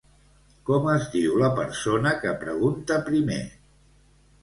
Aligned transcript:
Com 0.69 0.89
es 0.93 1.05
diu 1.17 1.37
la 1.43 1.51
persona 1.61 2.17
què 2.25 2.35
pregunta 2.47 3.01
primer? 3.15 3.43